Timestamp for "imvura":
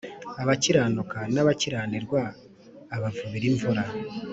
3.51-3.83